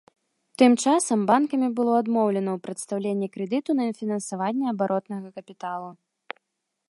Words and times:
Тым 0.59 0.71
часам 0.83 1.19
банкамі 1.31 1.67
было 1.79 1.93
адмоўлена 2.03 2.49
ў 2.55 2.63
прадстаўленні 2.67 3.27
крэдыту 3.35 3.71
на 3.81 3.85
фінансаванне 3.99 4.65
абаротнага 4.73 5.27
капіталу. 5.37 5.89